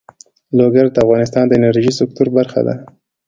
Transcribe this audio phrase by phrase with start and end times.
[0.57, 2.75] لوگر د افغانستان د انرژۍ سکتور برخه ده.